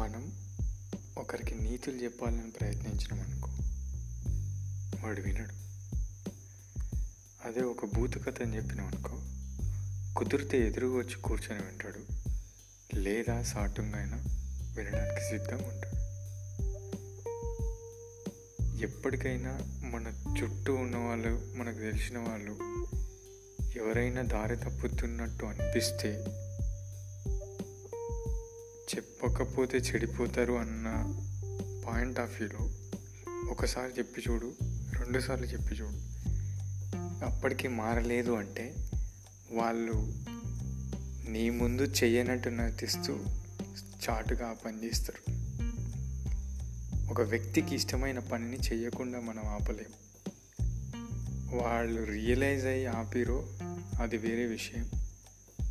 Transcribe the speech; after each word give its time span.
మనం 0.00 0.32
ఒకరికి 1.18 1.54
నీతులు 1.54 1.96
చెప్పాలని 1.96 2.50
ప్రయత్నించినాం 2.50 3.20
అనుకో 3.20 3.50
వాడు 5.06 5.20
వినడు. 5.20 5.54
అదే 7.48 7.60
ఒక 7.60 7.84
భూత 7.94 8.26
కథ 8.26 8.42
అని 8.42 8.56
చెప్పినాం 8.56 8.86
అనుకో 8.86 9.20
కుదిరితే 10.16 10.66
ఎదురుగా 10.66 10.98
వచ్చి 10.98 11.14
కూర్చొని 11.14 11.62
వింటాడు. 11.62 12.00
లేదా 12.96 13.42
సాటుగా 13.42 13.96
అయినా 13.96 14.16
వినడానికి 14.76 15.20
సిద్ధంగా 15.20 15.68
ఉంటాడు. 15.68 16.00
ఎప్పటికైనా 18.82 19.58
మన 19.82 20.34
చుట్టూ 20.42 20.74
ఉన్న 20.74 20.96
వాళ్ళు 20.96 21.52
మనకు 21.56 21.78
తెలిసిన 21.78 22.18
వాళ్ళు 22.18 22.52
ఎవరైనా 23.78 24.22
దారి 24.22 24.56
తప్పుతున్నట్టు 24.56 25.44
అనిపిస్తే 25.44 26.24
చెప్పకపోతే 28.96 29.78
చెడిపోతారు 29.78 30.52
అన్న 30.52 31.14
పాయింట్ 31.86 32.20
ఆఫ్ 32.20 32.42
వ్యూలో 32.42 32.70
ఒకసారి 33.50 33.92
చెప్పి 33.98 34.22
చూడు 34.28 34.54
రెండుసార్లు 34.92 35.46
చెప్పి 35.46 35.74
చూడు. 35.74 36.10
అప్పటికి 37.24 37.68
మారలేదు 37.68 38.30
అంటే 38.30 38.74
వాళ్ళు 39.52 40.12
నీ 41.30 41.50
ముందు 41.50 41.82
చేయనట్టు 41.82 42.48
నటిస్తూ 42.48 43.18
చాటుగా 44.10 44.52
పనిచేస్తారు 44.52 44.58
పని 44.64 44.86
చేస్తారు. 44.86 45.40
ఒక 47.10 47.20
వ్యక్తికి 47.20 47.74
ఇష్టమైన 47.74 48.18
పనిని 48.18 48.56
చేయకుండా 48.56 49.20
మనం 49.20 49.44
ఆపలేం. 49.46 49.92
వాళ్ళు 51.60 52.02
రియలైజ్ 52.02 52.66
అయ్యి 52.66 52.86
ఆపిరో 52.86 53.46
అది 54.00 54.16
వేరే 54.16 54.46
విషయం. 54.46 54.90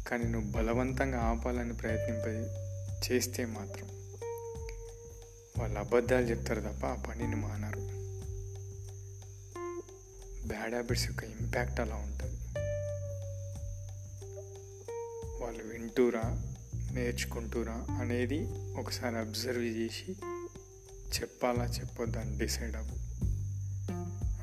కానీ 0.07 0.23
నువ్వు 0.23 0.51
బలవంతంగా 0.51 1.19
ఆపాలని 1.19 1.73
ప్రయత్నింపై 1.73 2.69
చేస్తే 2.99 3.45
మాత్రం 3.45 3.87
వాళ్ళు 5.57 5.79
అబద్ధాలు 5.79 6.25
చెప్తారు 6.25 6.61
తప్ప 6.61 6.85
ఆ 6.85 6.95
పనిని 6.95 7.35
మానరు. 7.35 7.99
బ్యాడ్ 10.47 10.69
హ్యాబిట్స్ 10.69 11.05
యొక్క 11.05 11.23
ఇంపాక్ట్ 11.23 11.79
అలా 11.79 11.95
ఉంటుంది. 11.95 12.39
వాళ్ళు 15.43 15.63
వింటూరా 15.63 16.53
నేర్చుకుంటూరా 16.91 17.73
అనేది 17.73 18.47
ఒకసారి 18.79 19.17
అబ్జర్వ్ 19.17 19.63
చేసి 19.63 20.11
చెప్పాలా 21.21 21.65
చెప్పొద్దా 21.65 22.21
అని 22.21 22.37
డిసైడ్ 22.37 22.75
అవ్వు. 22.75 22.99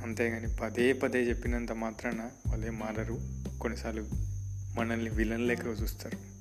అంతేగాని 0.03 0.57
పదే 0.57 0.93
పదే 0.93 1.19
చెప్పినంత 1.19 1.73
మాత్రాన 1.73 2.31
వాళ్ళే 2.47 2.71
మారరు. 2.71 3.19
కొన్నిసార్లు 3.59 4.07
మనల్ని 4.75 5.11
విలన్ 5.11 5.49
లెక్క 5.49 5.67
చూస్తారు. 5.67 6.36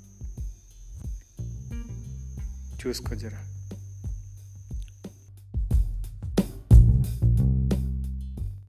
Tschüss, 2.77 3.03
Kodira. 3.03 3.54